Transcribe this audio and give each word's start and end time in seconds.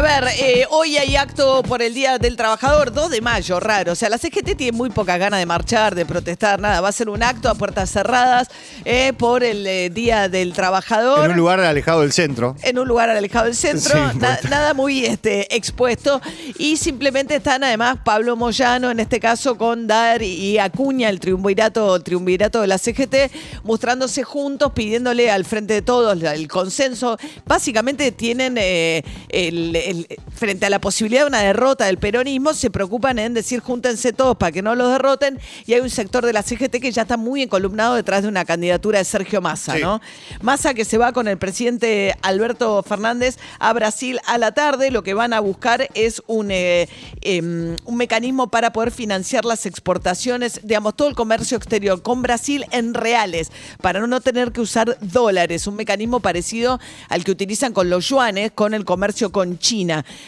A 0.00 0.02
ver, 0.20 0.24
eh, 0.38 0.64
hoy 0.70 0.96
hay 0.96 1.14
acto 1.16 1.62
por 1.62 1.82
el 1.82 1.92
Día 1.92 2.16
del 2.16 2.34
Trabajador, 2.34 2.90
2 2.90 3.10
de 3.10 3.20
mayo, 3.20 3.60
raro. 3.60 3.92
O 3.92 3.94
sea, 3.94 4.08
la 4.08 4.16
CGT 4.16 4.54
tiene 4.56 4.72
muy 4.74 4.88
poca 4.88 5.18
ganas 5.18 5.38
de 5.40 5.44
marchar, 5.44 5.94
de 5.94 6.06
protestar, 6.06 6.58
nada. 6.58 6.80
Va 6.80 6.88
a 6.88 6.92
ser 6.92 7.10
un 7.10 7.22
acto 7.22 7.50
a 7.50 7.54
puertas 7.54 7.90
cerradas 7.90 8.48
eh, 8.86 9.12
por 9.12 9.44
el 9.44 9.66
eh, 9.66 9.90
Día 9.90 10.30
del 10.30 10.54
Trabajador. 10.54 11.26
En 11.26 11.32
un 11.32 11.36
lugar 11.36 11.60
alejado 11.60 12.00
del 12.00 12.12
centro. 12.14 12.56
En 12.62 12.78
un 12.78 12.88
lugar 12.88 13.10
alejado 13.10 13.44
del 13.44 13.54
centro, 13.54 13.92
Sí, 13.92 14.18
na- 14.18 14.36
porque- 14.36 14.48
nada 14.48 14.72
muy 14.72 15.04
este, 15.04 15.54
expuesto. 15.54 16.22
Y 16.56 16.78
simplemente 16.78 17.36
están 17.36 17.62
además 17.62 17.98
Pablo 18.02 18.36
Moyano, 18.36 18.90
en 18.90 19.00
este 19.00 19.20
caso 19.20 19.58
con 19.58 19.86
Dar 19.86 20.22
y 20.22 20.56
Acuña, 20.58 21.10
el 21.10 21.20
triunvirato, 21.20 21.96
el 21.96 22.02
triunvirato 22.02 22.62
de 22.62 22.68
la 22.68 22.78
CGT, 22.78 23.30
mostrándose 23.64 24.22
juntos, 24.22 24.72
pidiéndole 24.72 25.30
al 25.30 25.44
frente 25.44 25.74
de 25.74 25.82
todos 25.82 26.22
el 26.22 26.48
consenso. 26.48 27.18
Básicamente 27.44 28.12
tienen, 28.12 28.56
el- 28.56 29.89
el- 29.90 30.06
frente 30.34 30.66
a 30.66 30.70
la 30.70 30.80
posibilidad 30.80 31.22
de 31.22 31.28
una 31.28 31.40
derrota 31.40 31.84
del 31.86 31.98
peronismo, 31.98 32.54
se 32.54 32.70
preocupan 32.70 33.18
en 33.18 33.34
decir 33.34 33.60
júntense 33.60 34.12
todos 34.12 34.36
para 34.36 34.52
que 34.52 34.62
no 34.62 34.74
los 34.74 34.90
derroten. 34.90 35.38
Y 35.66 35.74
hay 35.74 35.80
un 35.80 35.90
sector 35.90 36.24
de 36.24 36.32
la 36.32 36.42
CGT 36.42 36.80
que 36.80 36.92
ya 36.92 37.02
está 37.02 37.16
muy 37.16 37.42
encolumnado 37.42 37.94
detrás 37.94 38.22
de 38.22 38.28
una 38.28 38.44
candidatura 38.44 38.98
de 38.98 39.04
Sergio 39.04 39.40
Massa, 39.40 39.74
Sí. 39.76 39.82
¿no? 39.82 40.00
Massa 40.40 40.74
que 40.74 40.84
se 40.84 40.98
va 40.98 41.12
con 41.12 41.28
el 41.28 41.38
presidente 41.38 42.14
Alberto 42.22 42.82
Fernández 42.82 43.36
a 43.58 43.72
Brasil 43.72 44.18
a 44.26 44.38
la 44.38 44.52
tarde. 44.52 44.90
Lo 44.90 45.02
que 45.02 45.14
van 45.14 45.32
a 45.32 45.40
buscar 45.40 45.88
es 45.94 46.22
un, 46.26 46.50
eh, 46.50 46.88
em, 47.20 47.76
un 47.84 47.96
mecanismo 47.96 48.48
para 48.50 48.72
poder 48.72 48.90
financiar 48.90 49.44
las 49.44 49.66
exportaciones, 49.66 50.60
digamos, 50.62 50.94
todo 50.96 51.08
el 51.08 51.14
comercio 51.14 51.56
exterior 51.56 52.02
con 52.02 52.22
Brasil 52.22 52.64
en 52.70 52.94
reales, 52.94 53.50
para 53.82 54.06
no 54.06 54.20
tener 54.20 54.52
que 54.52 54.60
usar 54.60 54.96
dólares. 55.00 55.66
Un 55.66 55.76
mecanismo 55.76 56.20
parecido 56.20 56.78
al 57.08 57.24
que 57.24 57.30
utilizan 57.32 57.72
con 57.72 57.90
los 57.90 58.08
yuanes, 58.08 58.52
con 58.52 58.72
el 58.74 58.84
comercio 58.84 59.30
con 59.32 59.58
China. 59.58 59.79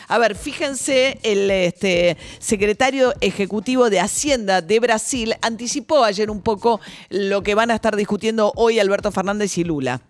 A 0.09 0.19
ver, 0.19 0.35
fíjense, 0.35 1.19
el 1.23 1.51
este, 1.51 2.17
secretario 2.39 3.13
ejecutivo 3.21 3.91
de 3.91 4.01
Hacienda 4.01 4.61
de 4.63 4.81
Brasil 4.81 5.35
anticipó 5.43 6.05
ayer 6.05 6.31
un 6.31 6.41
poco 6.41 6.81
lo 7.11 7.43
que 7.43 7.55
van 7.55 7.71
a 7.71 7.75
estar 7.75 7.97
discutiendo 7.97 8.53
hoy 8.57 8.79
Alberto 8.79 9.11
Fernández 9.11 9.59
y 9.59 9.65
Lula. 9.65 10.01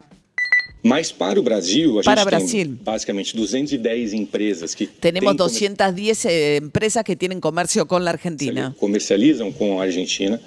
Mas 0.84 1.12
para 1.12 1.38
o 1.38 1.42
Brasil, 1.44 1.98
a 2.00 2.02
Para 2.02 2.22
gente 2.22 2.30
Brasil. 2.36 2.66
tem 2.76 2.84
basicamente 2.84 3.36
210 3.36 4.12
empresas 4.14 4.74
que 4.74 4.86
Tenemos 4.88 5.30
têm 5.30 5.36
comer- 5.38 5.50
210 5.76 6.24
eh, 6.24 6.56
empresas 6.56 7.04
que 7.04 7.14
tienen 7.14 7.40
comercio 7.40 7.86
con 7.86 8.04
la 8.04 8.10
Argentina. 8.10 8.74
comercializam 8.80 9.52
com 9.52 9.80
a 9.80 9.84
Argentina. 9.84 10.40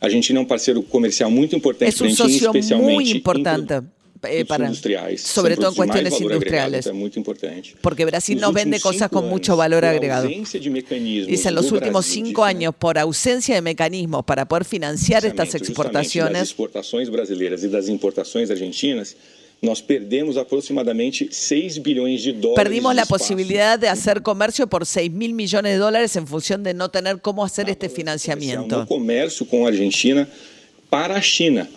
A 0.00 0.06
Argentina 0.06 0.38
é 0.40 0.42
um 0.42 0.46
parceiro 0.46 0.82
comercial 0.82 1.30
muito 1.30 1.54
importante 1.56 1.88
Es 1.88 2.00
un 2.00 2.08
pra 2.08 2.16
gente, 2.16 2.32
socio 2.32 2.46
especialmente 2.50 2.94
muy 2.94 3.10
em 3.12 3.16
importante 3.16 3.66
produ- 3.66 3.86
eh, 4.24 4.44
para, 4.44 4.72
sobre 5.18 5.56
todo 5.56 5.68
en 5.68 5.74
cuestiones 5.74 6.20
industriales. 6.20 6.90
Porque 7.80 8.04
Brasil 8.04 8.40
Nos 8.40 8.52
vende 8.52 8.80
cosas 8.80 9.10
con 9.10 9.28
mucho 9.28 9.56
valor 9.56 9.84
agregado. 9.84 10.28
mecanismos 10.28 11.28
Dicen 11.28 11.54
los 11.54 11.72
últimos 11.72 12.06
cinco 12.06 12.44
años, 12.44 12.74
por 12.76 12.98
ausencia 12.98 13.54
de 13.54 13.62
mecanismos 13.62 14.24
para 14.24 14.46
poder 14.46 14.64
financiar 14.64 15.24
estas 15.24 15.52
das 15.52 15.62
exportaciones, 15.62 16.42
exportações 16.42 17.08
brasileiras 17.08 17.62
e 17.62 17.68
das 17.68 17.88
importações 17.88 18.50
argentinas, 18.50 19.16
nós 19.62 19.80
perdemos 19.80 20.36
aproximadamente 20.36 21.28
6 21.30 21.78
bilhões 21.78 22.22
de 22.22 22.32
dólares. 22.32 22.62
perdimos 22.62 22.94
la 22.94 23.06
posibilidad 23.06 23.78
de 23.78 23.88
hacer 23.88 24.20
comercio 24.22 24.66
por 24.66 24.84
6 24.84 25.10
mil 25.10 25.32
millones 25.32 25.72
de 25.72 25.78
dólares 25.78 26.14
en 26.16 26.26
función 26.26 26.62
de 26.62 26.74
no 26.74 26.90
tener 26.90 27.20
cómo 27.20 27.42
hacer 27.42 27.68
este 27.70 27.88
no 27.88 27.94
financiamiento. 27.94 28.86
comércio 28.86 29.46
com 29.46 29.64
a 29.66 29.68
Argentina 29.68 30.28
para 30.90 31.16
a 31.16 31.20
China. 31.20 31.68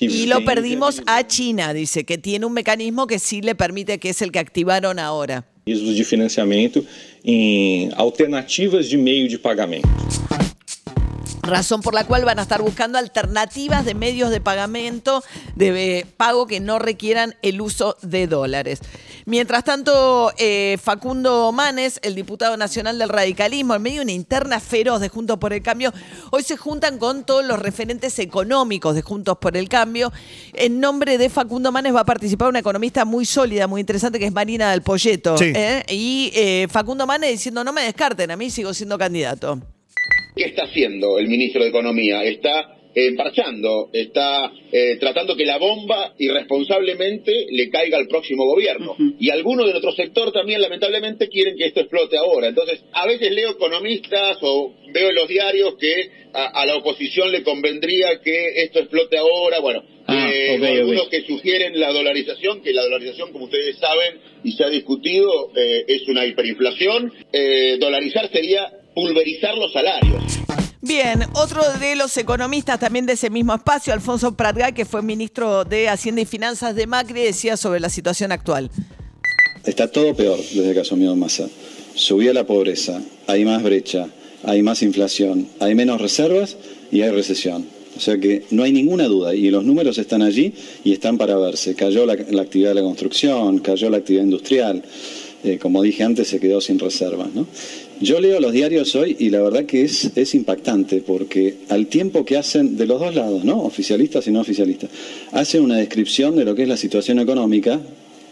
Y 0.00 0.26
lo 0.26 0.44
perdimos 0.44 1.02
a 1.06 1.26
China, 1.26 1.72
dice, 1.72 2.04
que 2.04 2.18
tiene 2.18 2.44
un 2.46 2.52
mecanismo 2.52 3.06
que 3.06 3.18
sí 3.18 3.40
le 3.40 3.54
permite, 3.54 3.98
que 3.98 4.10
es 4.10 4.20
el 4.22 4.30
que 4.30 4.38
activaron 4.38 4.98
ahora. 4.98 5.46
mecanismos 5.66 5.96
de 5.96 6.04
financiamento 6.04 6.84
em 7.24 7.90
alternativas 7.96 8.88
de 8.88 8.96
meio 8.96 9.28
de 9.28 9.36
pagamento. 9.36 9.88
Razón 11.46 11.82
por 11.82 11.94
la 11.94 12.04
cual 12.04 12.24
van 12.24 12.38
a 12.38 12.42
estar 12.42 12.62
buscando 12.62 12.98
alternativas 12.98 13.84
de 13.84 13.94
medios 13.94 14.30
de 14.30 14.40
pagamento, 14.40 15.22
de 15.54 15.98
eh, 15.98 16.06
pago 16.16 16.46
que 16.46 16.60
no 16.60 16.78
requieran 16.78 17.34
el 17.42 17.60
uso 17.60 17.96
de 18.02 18.26
dólares. 18.26 18.80
Mientras 19.24 19.64
tanto, 19.64 20.32
eh, 20.38 20.78
Facundo 20.80 21.50
Manes, 21.50 21.98
el 22.02 22.14
diputado 22.14 22.56
nacional 22.56 22.98
del 22.98 23.08
radicalismo, 23.08 23.74
en 23.74 23.82
medio 23.82 23.96
de 23.96 24.04
una 24.04 24.12
interna 24.12 24.60
feroz 24.60 25.00
de 25.00 25.08
Juntos 25.08 25.38
por 25.38 25.52
el 25.52 25.62
Cambio, 25.62 25.92
hoy 26.30 26.44
se 26.44 26.56
juntan 26.56 26.98
con 26.98 27.24
todos 27.24 27.44
los 27.44 27.58
referentes 27.58 28.18
económicos 28.20 28.94
de 28.94 29.02
Juntos 29.02 29.38
por 29.38 29.56
el 29.56 29.68
Cambio. 29.68 30.12
En 30.52 30.78
nombre 30.78 31.18
de 31.18 31.28
Facundo 31.28 31.72
Manes 31.72 31.94
va 31.94 32.00
a 32.00 32.04
participar 32.04 32.48
una 32.48 32.60
economista 32.60 33.04
muy 33.04 33.26
sólida, 33.26 33.66
muy 33.66 33.80
interesante, 33.80 34.18
que 34.18 34.26
es 34.26 34.32
Marina 34.32 34.70
del 34.70 34.82
Polleto. 34.82 35.36
Sí. 35.36 35.52
¿eh? 35.54 35.82
Y 35.88 36.30
eh, 36.34 36.68
Facundo 36.70 37.06
Manes 37.06 37.30
diciendo, 37.30 37.64
no 37.64 37.72
me 37.72 37.82
descarten, 37.82 38.30
a 38.30 38.36
mí 38.36 38.50
sigo 38.50 38.72
siendo 38.74 38.96
candidato. 38.96 39.60
¿Qué 40.36 40.44
está 40.44 40.64
haciendo 40.64 41.18
el 41.18 41.28
ministro 41.28 41.62
de 41.62 41.70
Economía? 41.70 42.22
Está 42.22 42.76
eh, 42.94 43.06
emparchando, 43.06 43.88
está 43.90 44.52
eh, 44.70 44.96
tratando 45.00 45.34
que 45.34 45.46
la 45.46 45.56
bomba 45.56 46.12
irresponsablemente 46.18 47.46
le 47.50 47.70
caiga 47.70 47.96
al 47.96 48.06
próximo 48.06 48.44
gobierno. 48.44 48.94
Y 49.18 49.30
algunos 49.30 49.64
de 49.64 49.72
nuestro 49.72 49.92
sector 49.92 50.32
también, 50.32 50.60
lamentablemente, 50.60 51.28
quieren 51.28 51.56
que 51.56 51.64
esto 51.64 51.80
explote 51.80 52.18
ahora. 52.18 52.48
Entonces, 52.48 52.84
a 52.92 53.06
veces 53.06 53.32
leo 53.32 53.52
economistas 53.52 54.36
o 54.42 54.74
veo 54.92 55.08
en 55.08 55.14
los 55.14 55.26
diarios 55.26 55.76
que 55.80 56.10
a, 56.34 56.60
a 56.60 56.66
la 56.66 56.76
oposición 56.76 57.32
le 57.32 57.42
convendría 57.42 58.20
que 58.22 58.62
esto 58.62 58.80
explote 58.80 59.16
ahora. 59.16 59.60
Bueno, 59.60 59.84
Ah, 60.08 60.30
eh, 60.32 60.54
algunos 60.54 61.08
que 61.08 61.22
sugieren 61.22 61.80
la 61.80 61.90
dolarización, 61.92 62.62
que 62.62 62.72
la 62.72 62.82
dolarización, 62.84 63.32
como 63.32 63.46
ustedes 63.46 63.76
saben 63.78 64.20
y 64.44 64.52
se 64.52 64.62
ha 64.62 64.68
discutido, 64.68 65.50
eh, 65.56 65.84
es 65.88 66.06
una 66.06 66.24
hiperinflación. 66.24 67.12
Dolarizar 67.80 68.30
sería 68.30 68.70
pulverizar 68.96 69.54
los 69.58 69.74
salarios. 69.74 70.22
Bien, 70.80 71.20
otro 71.34 71.62
de 71.78 71.96
los 71.96 72.16
economistas 72.16 72.80
también 72.80 73.04
de 73.04 73.12
ese 73.12 73.28
mismo 73.28 73.54
espacio, 73.54 73.92
Alfonso 73.92 74.34
Pratgay, 74.34 74.72
que 74.72 74.86
fue 74.86 75.02
ministro 75.02 75.66
de 75.66 75.90
Hacienda 75.90 76.22
y 76.22 76.24
Finanzas 76.24 76.74
de 76.74 76.86
Macri, 76.86 77.20
decía 77.20 77.58
sobre 77.58 77.78
la 77.78 77.90
situación 77.90 78.32
actual. 78.32 78.70
Está 79.66 79.92
todo 79.92 80.14
peor 80.16 80.38
desde 80.38 80.72
que 80.72 80.80
asumió 80.80 81.14
Massa. 81.14 81.46
Subía 81.94 82.32
la 82.32 82.46
pobreza, 82.46 83.02
hay 83.26 83.44
más 83.44 83.62
brecha, 83.62 84.08
hay 84.44 84.62
más 84.62 84.82
inflación, 84.82 85.46
hay 85.60 85.74
menos 85.74 86.00
reservas 86.00 86.56
y 86.90 87.02
hay 87.02 87.10
recesión. 87.10 87.66
O 87.98 88.00
sea 88.00 88.18
que 88.18 88.44
no 88.50 88.62
hay 88.62 88.72
ninguna 88.72 89.04
duda 89.04 89.34
y 89.34 89.50
los 89.50 89.64
números 89.64 89.98
están 89.98 90.22
allí 90.22 90.54
y 90.84 90.92
están 90.92 91.18
para 91.18 91.36
verse. 91.36 91.74
Cayó 91.74 92.06
la, 92.06 92.14
la 92.14 92.42
actividad 92.42 92.70
de 92.70 92.76
la 92.76 92.82
construcción, 92.82 93.58
cayó 93.58 93.90
la 93.90 93.98
actividad 93.98 94.24
industrial, 94.24 94.82
eh, 95.46 95.58
como 95.58 95.82
dije 95.82 96.02
antes, 96.02 96.28
se 96.28 96.40
quedó 96.40 96.60
sin 96.60 96.78
reservas. 96.78 97.28
¿no? 97.34 97.46
Yo 98.00 98.20
leo 98.20 98.40
los 98.40 98.52
diarios 98.52 98.94
hoy 98.96 99.16
y 99.18 99.30
la 99.30 99.40
verdad 99.40 99.64
que 99.64 99.82
es, 99.82 100.34
impactante 100.34 101.00
porque 101.00 101.58
al 101.68 101.86
tiempo 101.86 102.24
que 102.24 102.36
hacen 102.36 102.76
de 102.76 102.86
los 102.86 103.00
dos 103.00 103.14
lados, 103.14 103.44
¿no? 103.44 103.62
oficialistas 103.62 104.26
y 104.26 104.32
no 104.32 104.40
oficialistas, 104.40 104.90
hacen 105.32 105.62
una 105.62 105.76
descripción 105.76 106.36
de 106.36 106.44
lo 106.44 106.54
que 106.54 106.62
es 106.62 106.68
la 106.68 106.76
situación 106.76 107.18
económica, 107.20 107.80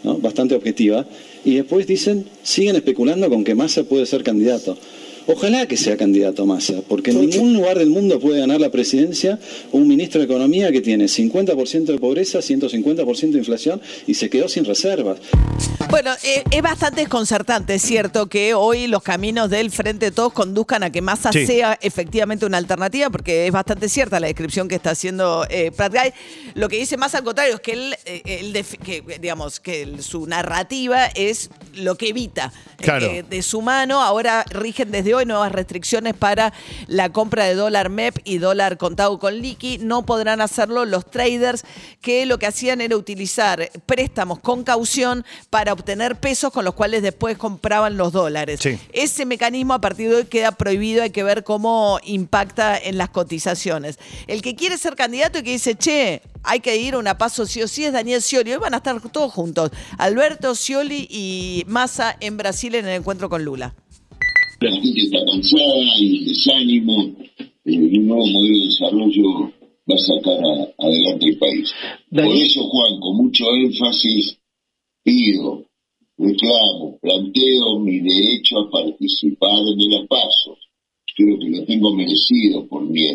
bastante 0.03 0.53
objetiva, 0.53 1.05
y 1.43 1.55
después 1.55 1.87
dicen, 1.87 2.25
siguen 2.43 2.75
especulando 2.75 3.29
con 3.29 3.43
que 3.43 3.55
Massa 3.55 3.83
puede 3.83 4.05
ser 4.05 4.23
candidato. 4.23 4.77
Ojalá 5.27 5.67
que 5.67 5.75
sea 5.77 5.97
candidato 5.97 6.45
Massa, 6.45 6.81
porque 6.87 7.11
en 7.11 7.21
ningún 7.21 7.53
lugar 7.53 7.79
del 7.79 7.89
mundo 7.89 8.19
puede 8.19 8.39
ganar 8.39 8.61
la 8.61 8.69
presidencia 8.69 9.39
un 9.71 9.87
ministro 9.87 10.19
de 10.19 10.25
Economía 10.25 10.71
que 10.71 10.81
tiene 10.81 11.05
50% 11.05 11.85
de 11.85 11.97
pobreza, 11.97 12.39
150% 12.39 13.31
de 13.31 13.39
inflación 13.39 13.81
y 14.05 14.13
se 14.13 14.29
quedó 14.29 14.47
sin 14.47 14.65
reservas. 14.65 15.17
Bueno, 15.89 16.11
eh, 16.23 16.43
es 16.51 16.61
bastante 16.61 17.01
desconcertante, 17.01 17.75
es 17.75 17.81
cierto, 17.81 18.27
que 18.27 18.53
hoy 18.53 18.87
los 18.87 19.01
caminos 19.03 19.49
del 19.49 19.71
Frente 19.71 20.05
de 20.07 20.11
Todos 20.11 20.33
conduzcan 20.33 20.83
a 20.83 20.91
que 20.91 21.01
Massa 21.01 21.31
Sí. 21.31 21.45
sea 21.45 21.77
efectivamente 21.81 22.45
una 22.45 22.57
alternativa, 22.57 23.09
porque 23.09 23.47
es 23.47 23.51
bastante 23.51 23.89
cierta 23.89 24.19
la 24.19 24.27
descripción 24.27 24.67
que 24.67 24.75
está 24.75 24.91
haciendo 24.91 25.45
eh, 25.49 25.71
Pratgay. 25.75 26.13
Lo 26.53 26.69
que 26.69 26.77
dice 26.77 26.97
más 26.97 27.15
al 27.15 27.23
contrario 27.23 27.55
es 27.55 27.61
que 27.61 27.73
él, 27.73 27.95
eh, 28.05 28.21
él 28.25 28.65
que, 28.83 29.03
digamos, 29.19 29.59
que 29.59 29.87
su 29.99 30.27
narrativa 30.27 31.07
es 31.07 31.49
lo 31.75 31.95
que 31.95 32.09
evita 32.09 32.51
Claro. 32.77 33.05
eh, 33.07 33.23
de 33.23 33.41
su 33.41 33.61
mano. 33.61 34.01
Ahora 34.01 34.43
rigen 34.49 34.91
desde 34.91 35.15
hay 35.15 35.25
nuevas 35.25 35.51
restricciones 35.51 36.13
para 36.13 36.53
la 36.87 37.09
compra 37.09 37.45
de 37.45 37.55
dólar 37.55 37.89
MEP 37.89 38.19
y 38.23 38.37
dólar 38.37 38.77
contado 38.77 39.17
con 39.19 39.35
liqui. 39.39 39.77
No 39.79 40.05
podrán 40.05 40.41
hacerlo 40.41 40.85
los 40.85 41.09
traders 41.09 41.63
que 42.01 42.25
lo 42.25 42.37
que 42.39 42.47
hacían 42.47 42.81
era 42.81 42.97
utilizar 42.97 43.69
préstamos 43.85 44.39
con 44.39 44.63
caución 44.63 45.25
para 45.49 45.73
obtener 45.73 46.15
pesos 46.17 46.51
con 46.51 46.65
los 46.65 46.73
cuales 46.73 47.01
después 47.01 47.37
compraban 47.37 47.97
los 47.97 48.11
dólares. 48.11 48.59
Sí. 48.61 48.77
Ese 48.93 49.25
mecanismo 49.25 49.73
a 49.73 49.81
partir 49.81 50.09
de 50.09 50.15
hoy 50.17 50.25
queda 50.25 50.51
prohibido, 50.51 51.03
hay 51.03 51.11
que 51.11 51.23
ver 51.23 51.43
cómo 51.43 51.99
impacta 52.03 52.77
en 52.77 52.97
las 52.97 53.09
cotizaciones. 53.09 53.97
El 54.27 54.41
que 54.41 54.55
quiere 54.55 54.77
ser 54.77 54.95
candidato 54.95 55.39
y 55.39 55.43
que 55.43 55.51
dice, 55.51 55.75
che, 55.75 56.21
hay 56.45 56.59
que 56.59 56.77
ir 56.77 56.93
a 56.93 56.99
una 56.99 57.17
paso 57.17 57.45
sí 57.45 57.61
o 57.61 57.67
sí 57.67 57.83
es 57.85 57.93
Daniel 57.93 58.21
Scioli. 58.21 58.51
Hoy 58.53 58.59
van 58.59 58.73
a 58.73 58.77
estar 58.77 58.99
todos 59.11 59.31
juntos, 59.33 59.71
Alberto 59.97 60.55
Scioli 60.55 61.07
y 61.09 61.63
Massa 61.67 62.15
en 62.19 62.37
Brasil 62.37 62.75
en 62.75 62.85
el 62.87 62.95
encuentro 62.97 63.29
con 63.29 63.43
Lula. 63.43 63.75
La 64.61 64.71
gente 64.71 65.01
está 65.01 65.17
cansada, 65.29 65.63
hay 65.97 66.25
desánimo, 66.25 67.15
eh, 67.39 67.77
un 67.77 68.07
nuevo 68.07 68.25
modelo 68.25 68.57
de 68.59 68.65
desarrollo 68.65 69.51
va 69.89 69.95
a 69.95 69.97
sacar 69.97 70.37
a- 70.39 70.85
adelante 70.85 71.25
el 71.27 71.37
país. 71.37 71.69
Por 72.09 72.25
eso, 72.35 72.63
Juan, 72.69 72.99
con 73.01 73.17
mucho 73.17 73.43
énfasis, 73.53 74.37
pido, 75.03 75.65
reclamo, 76.17 76.97
planteo 77.01 77.79
mi 77.79 77.99
derecho 77.99 78.59
a 78.59 78.71
participar 78.71 79.49
en 79.73 79.93
el 79.93 80.07
pasos. 80.07 80.57
Creo 81.15 81.37
que 81.39 81.49
lo 81.49 81.65
tengo 81.65 81.93
merecido 81.93 82.65
por 82.67 82.83
mi 82.83 83.05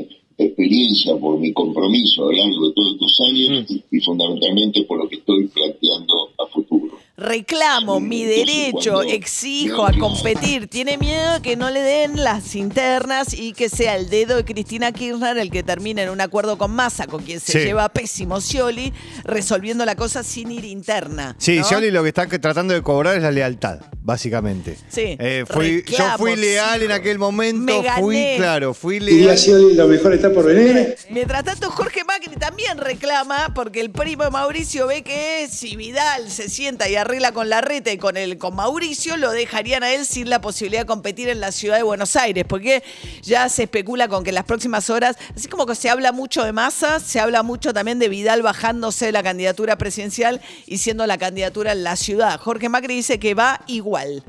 experiencia, 0.44 1.16
por 1.16 1.38
mi 1.38 1.52
compromiso 1.52 2.22
a 2.22 2.26
lo 2.26 2.32
largo 2.32 2.69
de 2.69 2.75
todos 2.75 2.92
estos 2.92 3.20
años 3.28 3.66
y 3.90 4.00
fundamentalmente 4.00 4.82
por 4.84 4.98
lo 4.98 5.08
que 5.08 5.16
estoy 5.16 5.46
planteando 5.48 6.14
a 6.38 6.46
futuro. 6.46 6.89
Reclamo 7.20 7.99
Sí, 7.99 8.05
mi 8.05 8.25
derecho, 8.25 8.94
cuando- 8.94 9.12
exijo 9.12 9.87
a 9.87 9.93
competir. 9.93 10.69
Tiene 10.69 10.96
miedo 10.96 11.43
que 11.43 11.55
no 11.55 11.70
le 11.70 11.81
den 11.81 12.25
las 12.25 12.55
internas 12.55 13.34
y 13.34 13.52
que 13.52 13.69
sea 13.69 13.94
el 13.96 14.08
dedo 14.08 14.37
de 14.37 14.44
Cristina 14.44 14.90
Kirchner 14.93 15.37
el 15.38 15.50
que 15.50 15.62
termine 15.62 16.02
en 16.05 16.08
un 16.11 16.20
acuerdo 16.22 16.56
con 16.56 16.70
Massa, 16.70 17.06
con 17.06 17.22
quien 17.22 17.38
se 17.38 17.52
Sí. 17.52 17.58
lleva 17.58 17.88
pésimo 17.90 18.40
Scioli, 18.40 18.93
resolviendo 19.25 19.84
la 19.84 19.96
cosa 19.96 20.22
sin 20.22 20.50
ir 20.50 20.64
interna. 20.64 21.37
Sí, 21.38 21.58
¿no? 21.58 21.64
Scioli 21.64 21.90
lo 21.90 22.02
que 22.02 22.08
está 22.08 22.26
tratando 22.26 22.72
de 22.72 22.82
cobrar 22.82 23.17
es 23.17 23.23
la 23.23 23.31
lealtad, 23.31 23.81
básicamente. 24.02 24.76
Sí. 24.88 25.16
Eh, 25.19 25.44
fui- 25.46 25.84
yo 25.87 26.05
fui 26.16 26.37
leal 26.37 26.82
en 26.82 26.93
aquel 26.93 27.19
momento, 27.19 27.61
Me 27.82 27.93
fui, 27.99 28.34
claro, 28.38 28.73
fui 28.73 28.99
leal. 28.99 29.37
Scioli, 29.37 29.75
lo 29.75 29.87
mejor 29.88 30.14
está 30.14 30.32
por 30.32 30.46
venir. 30.46 30.96
Mientras 31.11 31.44
tanto, 31.44 31.70
Jorge 31.70 32.02
Macri 32.05 32.37
también 32.37 32.78
reclama 32.78 33.52
porque 33.55 33.81
el 33.81 33.90
primo 33.90 34.25
de 34.25 34.31
Mauricio 34.31 34.87
ve 34.87 35.02
que 35.02 35.49
si 35.50 35.76
Vidal 35.76 36.31
se 36.31 36.49
sienta 36.49 36.88
y 36.88 36.96
arregla 36.96 37.10
con 37.33 37.49
la 37.49 37.61
reta 37.61 37.93
y 37.93 37.99
con, 37.99 38.17
el, 38.17 38.39
con 38.39 38.55
Mauricio, 38.55 39.17
lo 39.17 39.33
dejarían 39.33 39.83
a 39.83 39.93
él 39.93 40.05
sin 40.05 40.31
la 40.31 40.41
posibilidad 40.41 40.83
de 40.83 40.87
competir 40.87 41.29
en 41.29 41.41
la 41.41 41.51
ciudad 41.51 41.77
de 41.77 41.83
Buenos 41.83 42.15
Aires, 42.15 42.45
porque 42.49 42.83
ya 43.23 43.49
se 43.49 43.65
especula 43.65 44.07
con 44.07 44.23
que 44.23 44.31
en 44.31 44.37
las 44.37 44.45
próximas 44.45 44.91
horas, 44.91 45.17
así 45.35 45.49
como 45.49 45.67
que 45.67 45.75
se 45.75 45.91
habla 45.91 46.12
mucho 46.12 46.45
de 46.45 46.53
masa, 46.53 47.01
se 47.01 47.19
habla 47.19 47.43
mucho 47.43 47.73
también 47.73 47.99
de 47.99 48.09
Vidal 48.09 48.43
bajándose 48.43 49.07
de 49.07 49.12
la 49.12 49.25
candidatura 49.25 49.77
presidencial 49.77 50.41
y 50.67 50.79
siendo 50.79 51.07
la 51.07 51.19
candidatura 51.19 51.73
en 51.73 51.83
la 51.83 51.97
ciudad. 51.97 52.39
Jorge 52.39 52.69
Macri 52.69 52.95
dice 52.95 53.19
que 53.19 53.35
va 53.35 53.61
igual. 53.67 54.23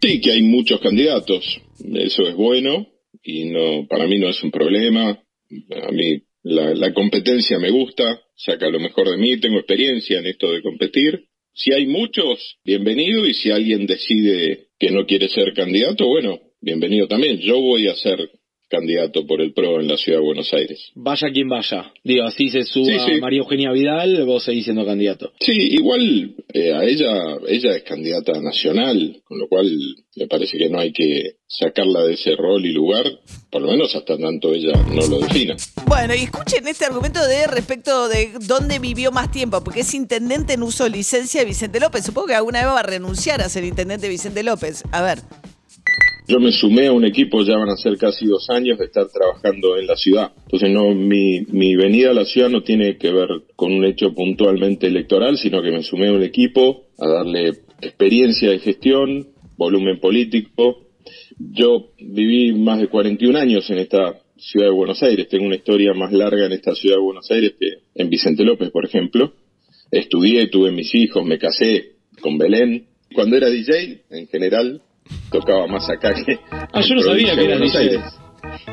Sí, 0.00 0.20
que 0.20 0.30
hay 0.30 0.42
muchos 0.42 0.80
candidatos. 0.80 1.60
Eso 1.92 2.22
es 2.22 2.36
bueno 2.36 2.86
y 3.22 3.46
no, 3.46 3.86
para 3.88 4.06
mí 4.06 4.18
no 4.18 4.28
es 4.28 4.40
un 4.44 4.52
problema. 4.52 5.10
A 5.10 5.92
mí 5.92 6.22
la 6.44 6.94
competencia 6.94 7.58
me 7.58 7.70
gusta, 7.70 8.22
saca 8.36 8.68
lo 8.70 8.78
mejor 8.78 9.10
de 9.10 9.16
mí, 9.16 9.40
tengo 9.40 9.58
experiencia 9.58 10.20
en 10.20 10.26
esto 10.26 10.52
de 10.52 10.62
competir. 10.62 11.26
Si 11.58 11.72
hay 11.72 11.86
muchos, 11.86 12.58
bienvenido 12.66 13.24
y 13.24 13.32
si 13.32 13.50
alguien 13.50 13.86
decide 13.86 14.66
que 14.78 14.90
no 14.90 15.06
quiere 15.06 15.26
ser 15.30 15.54
candidato, 15.54 16.06
bueno, 16.06 16.38
bienvenido 16.60 17.08
también. 17.08 17.38
Yo 17.38 17.58
voy 17.58 17.88
a 17.88 17.96
ser 17.96 18.28
candidato 18.68 19.26
por 19.26 19.40
el 19.40 19.52
PRO 19.52 19.80
en 19.80 19.88
la 19.88 19.96
ciudad 19.96 20.18
de 20.18 20.24
Buenos 20.24 20.52
Aires. 20.52 20.90
Vaya 20.94 21.28
quien 21.32 21.48
vaya. 21.48 21.92
Digo, 22.02 22.24
así 22.24 22.48
se 22.48 22.64
suba 22.64 22.86
Sí, 22.86 23.14
sí. 23.14 23.20
María 23.20 23.40
Eugenia 23.40 23.72
Vidal, 23.72 24.24
vos 24.24 24.44
seguís 24.44 24.64
siendo 24.64 24.84
candidato. 24.84 25.32
Sí, 25.40 25.52
igual 25.52 26.34
eh, 26.52 26.72
a 26.72 26.84
ella, 26.84 27.38
ella 27.48 27.76
es 27.76 27.82
candidata 27.82 28.40
nacional, 28.40 29.22
con 29.24 29.38
lo 29.38 29.48
cual 29.48 29.70
me 30.16 30.26
parece 30.26 30.58
que 30.58 30.68
no 30.68 30.80
hay 30.80 30.92
que 30.92 31.36
sacarla 31.46 32.04
de 32.04 32.14
ese 32.14 32.34
rol 32.34 32.64
y 32.64 32.72
lugar, 32.72 33.04
por 33.50 33.62
lo 33.62 33.70
menos 33.70 33.94
hasta 33.94 34.16
tanto 34.16 34.52
ella 34.52 34.72
no 34.88 35.06
lo 35.06 35.20
defina. 35.20 35.56
Bueno, 35.86 36.14
y 36.14 36.24
escuchen 36.24 36.66
este 36.66 36.84
argumento 36.84 37.24
de 37.26 37.46
respecto 37.46 38.08
de 38.08 38.32
dónde 38.46 38.78
vivió 38.78 39.12
más 39.12 39.30
tiempo, 39.30 39.62
porque 39.62 39.80
es 39.80 39.94
intendente 39.94 40.54
en 40.54 40.62
uso 40.62 40.84
de 40.84 40.90
licencia 40.90 41.40
de 41.40 41.46
Vicente 41.46 41.78
López. 41.78 42.04
Supongo 42.04 42.28
que 42.28 42.34
alguna 42.34 42.60
vez 42.60 42.68
va 42.68 42.80
a 42.80 42.82
renunciar 42.82 43.40
a 43.40 43.48
ser 43.48 43.64
intendente 43.64 44.08
Vicente 44.08 44.42
López. 44.42 44.82
A 44.90 45.02
ver. 45.02 45.18
Yo 46.28 46.40
me 46.40 46.50
sumé 46.50 46.88
a 46.88 46.92
un 46.92 47.04
equipo, 47.04 47.42
ya 47.44 47.56
van 47.56 47.68
a 47.68 47.76
ser 47.76 47.96
casi 47.98 48.26
dos 48.26 48.50
años 48.50 48.78
de 48.78 48.86
estar 48.86 49.06
trabajando 49.08 49.76
en 49.78 49.86
la 49.86 49.96
ciudad. 49.96 50.32
Entonces 50.42 50.70
no, 50.70 50.92
mi, 50.92 51.42
mi 51.52 51.76
venida 51.76 52.10
a 52.10 52.14
la 52.14 52.24
ciudad 52.24 52.48
no 52.48 52.62
tiene 52.62 52.96
que 52.96 53.12
ver 53.12 53.28
con 53.54 53.72
un 53.72 53.84
hecho 53.84 54.12
puntualmente 54.12 54.88
electoral, 54.88 55.38
sino 55.38 55.62
que 55.62 55.70
me 55.70 55.84
sumé 55.84 56.08
a 56.08 56.12
un 56.12 56.24
equipo 56.24 56.86
a 56.98 57.06
darle 57.06 57.52
experiencia 57.80 58.50
de 58.50 58.58
gestión, 58.58 59.28
volumen 59.56 60.00
político. 60.00 60.88
Yo 61.38 61.90
viví 61.98 62.52
más 62.54 62.80
de 62.80 62.88
41 62.88 63.38
años 63.38 63.70
en 63.70 63.78
esta 63.78 64.20
ciudad 64.36 64.66
de 64.66 64.74
Buenos 64.74 65.02
Aires. 65.04 65.28
Tengo 65.28 65.46
una 65.46 65.56
historia 65.56 65.94
más 65.94 66.12
larga 66.12 66.46
en 66.46 66.52
esta 66.52 66.74
ciudad 66.74 66.96
de 66.96 67.02
Buenos 67.02 67.30
Aires 67.30 67.54
que 67.58 67.68
en 67.94 68.10
Vicente 68.10 68.44
López, 68.44 68.70
por 68.70 68.84
ejemplo. 68.84 69.32
Estudié, 69.92 70.48
tuve 70.48 70.72
mis 70.72 70.92
hijos, 70.94 71.24
me 71.24 71.38
casé 71.38 71.92
con 72.20 72.36
Belén. 72.36 72.86
Cuando 73.14 73.36
era 73.36 73.48
DJ, 73.48 74.02
en 74.10 74.26
general, 74.26 74.82
tocaba 75.30 75.66
más 75.66 75.88
acá 75.90 76.14
que 76.14 76.38
Ah, 76.72 76.80
yo 76.80 76.94
no 76.94 77.02
sabía 77.02 77.34
que 77.34 77.44
Buenos 77.44 77.72
DJ. 77.72 77.78
Aires. 77.78 78.00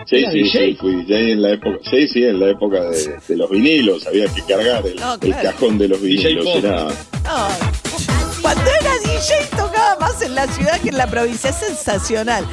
Sí, 0.06 0.16
¿Eras 0.18 0.32
sí, 0.34 0.40
DJ? 0.44 0.52
sí, 0.72 0.76
fui 0.80 0.96
DJ 0.98 1.32
en 1.34 1.42
la 1.42 1.52
época, 1.52 1.78
sí, 1.90 2.08
sí, 2.08 2.24
en 2.24 2.40
la 2.40 2.50
época 2.50 2.82
de, 2.90 3.16
de 3.28 3.36
los 3.38 3.50
vinilos, 3.50 4.06
había 4.08 4.26
que 4.28 4.42
cargar 4.44 4.86
el, 4.86 4.96
No, 4.98 5.14
el 5.16 5.20
claro. 5.20 5.50
cajón 5.52 5.78
de 5.78 5.88
los 5.88 6.02
vinilos, 6.02 6.46
era, 6.56 6.84
No. 7.24 7.48
Cuando 8.42 8.62
era 8.70 8.92
DJ 9.04 9.48
tocaba 9.52 9.98
más 10.00 10.22
en 10.22 10.36
la 10.36 10.48
ciudad 10.48 10.80
que 10.82 10.90
en 10.90 10.98
la 10.98 11.08
provincia. 11.08 11.50
Es 11.50 11.56
sensacional. 11.58 12.46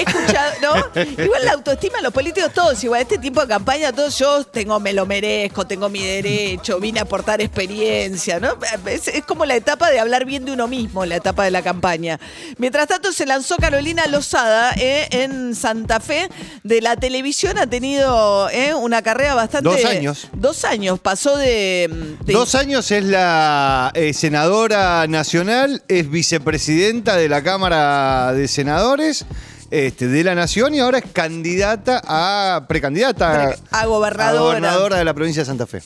He 0.00 0.10
escuchado, 0.10 0.52
¿no? 0.62 1.02
Igual 1.24 1.44
la 1.44 1.52
autoestima 1.52 1.96
de 1.98 2.02
los 2.04 2.12
políticos, 2.12 2.50
todos 2.54 2.82
igual. 2.84 3.02
Este 3.02 3.18
tipo 3.18 3.40
de 3.42 3.48
campaña, 3.48 3.92
todos 3.92 4.18
yo 4.18 4.44
tengo, 4.44 4.80
me 4.80 4.92
lo 4.92 5.06
merezco, 5.06 5.66
tengo 5.66 5.88
mi 5.88 6.02
derecho, 6.04 6.80
vine 6.80 7.00
a 7.00 7.02
aportar 7.02 7.40
experiencia, 7.40 8.40
¿no? 8.40 8.54
Es, 8.86 9.08
es 9.08 9.24
como 9.24 9.44
la 9.44 9.56
etapa 9.56 9.90
de 9.90 10.00
hablar 10.00 10.24
bien 10.24 10.44
de 10.44 10.52
uno 10.52 10.68
mismo, 10.68 11.04
la 11.04 11.16
etapa 11.16 11.44
de 11.44 11.50
la 11.50 11.62
campaña. 11.62 12.18
Mientras 12.58 12.86
tanto, 12.88 13.12
se 13.12 13.26
lanzó 13.26 13.56
Carolina 13.56 14.06
Lozada 14.06 14.72
eh, 14.76 15.08
en 15.10 15.54
Santa 15.54 16.00
Fe 16.00 16.28
de 16.62 16.80
la 16.80 16.96
televisión. 16.96 17.58
Ha 17.58 17.66
tenido 17.66 18.48
eh, 18.50 18.74
una 18.74 19.02
carrera 19.02 19.34
bastante. 19.34 19.68
Dos 19.68 19.84
años. 19.84 20.28
Dos 20.32 20.64
años. 20.64 20.98
Pasó 21.00 21.36
de. 21.36 21.88
de- 22.24 22.32
Dos 22.32 22.54
años 22.54 22.90
es 22.90 23.04
la 23.04 23.90
eh, 23.94 24.12
senadora 24.14 25.06
nacional, 25.08 25.82
es 25.88 26.08
vicepresidenta 26.10 27.16
de 27.16 27.28
la 27.28 27.42
Cámara 27.42 28.32
de 28.32 28.48
Senadores 28.48 29.24
este, 29.70 30.08
de 30.08 30.24
la 30.24 30.34
Nación 30.34 30.74
y 30.74 30.80
ahora 30.80 30.98
es 30.98 31.04
candidata 31.12 32.00
a. 32.04 32.66
precandidata 32.68 33.56
Pre- 33.56 33.58
a 33.70 33.86
gobernadora. 33.86 34.38
a 34.38 34.42
gobernadora 34.42 34.98
de 34.98 35.04
la 35.04 35.14
provincia 35.14 35.42
de 35.42 35.46
Santa 35.46 35.66
Fe. 35.66 35.82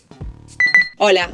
Hola, 0.99 1.31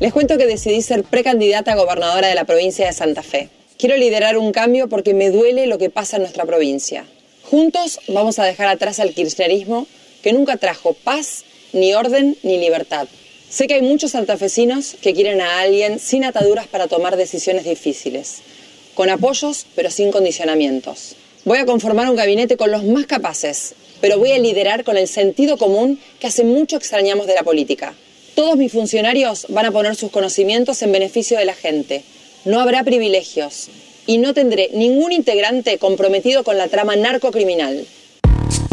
les 0.00 0.12
cuento 0.12 0.36
que 0.38 0.46
decidí 0.46 0.82
ser 0.82 1.02
precandidata 1.04 1.72
a 1.72 1.76
gobernadora 1.76 2.28
de 2.28 2.34
la 2.34 2.44
provincia 2.44 2.86
de 2.86 2.92
Santa 2.92 3.22
Fe. 3.22 3.48
Quiero 3.78 3.96
liderar 3.96 4.36
un 4.38 4.52
cambio 4.52 4.88
porque 4.88 5.14
me 5.14 5.30
duele 5.30 5.66
lo 5.66 5.78
que 5.78 5.90
pasa 5.90 6.16
en 6.16 6.22
nuestra 6.22 6.44
provincia. 6.44 7.04
Juntos 7.44 8.00
vamos 8.08 8.38
a 8.38 8.44
dejar 8.44 8.68
atrás 8.68 8.98
al 9.00 9.14
kirchnerismo 9.14 9.86
que 10.22 10.32
nunca 10.32 10.56
trajo 10.56 10.94
paz, 10.94 11.44
ni 11.72 11.94
orden, 11.94 12.36
ni 12.42 12.58
libertad. 12.58 13.06
Sé 13.48 13.66
que 13.66 13.74
hay 13.74 13.82
muchos 13.82 14.10
santafesinos 14.10 14.96
que 15.00 15.14
quieren 15.14 15.40
a 15.40 15.60
alguien 15.60 15.98
sin 15.98 16.24
ataduras 16.24 16.66
para 16.66 16.86
tomar 16.88 17.16
decisiones 17.16 17.64
difíciles, 17.64 18.38
con 18.94 19.08
apoyos 19.08 19.64
pero 19.74 19.90
sin 19.90 20.10
condicionamientos. 20.10 21.16
Voy 21.48 21.56
a 21.56 21.64
conformar 21.64 22.10
un 22.10 22.16
gabinete 22.16 22.58
con 22.58 22.70
los 22.70 22.84
más 22.84 23.06
capaces, 23.06 23.74
pero 24.02 24.18
voy 24.18 24.32
a 24.32 24.38
liderar 24.38 24.84
con 24.84 24.98
el 24.98 25.08
sentido 25.08 25.56
común 25.56 25.98
que 26.20 26.26
hace 26.26 26.44
mucho 26.44 26.76
extrañamos 26.76 27.26
de 27.26 27.32
la 27.32 27.42
política. 27.42 27.94
Todos 28.34 28.58
mis 28.58 28.70
funcionarios 28.70 29.46
van 29.48 29.64
a 29.64 29.70
poner 29.70 29.96
sus 29.96 30.10
conocimientos 30.10 30.82
en 30.82 30.92
beneficio 30.92 31.38
de 31.38 31.46
la 31.46 31.54
gente. 31.54 32.02
No 32.44 32.60
habrá 32.60 32.84
privilegios 32.84 33.70
y 34.06 34.18
no 34.18 34.34
tendré 34.34 34.68
ningún 34.74 35.10
integrante 35.10 35.78
comprometido 35.78 36.44
con 36.44 36.58
la 36.58 36.68
trama 36.68 36.96
narcocriminal. 36.96 37.86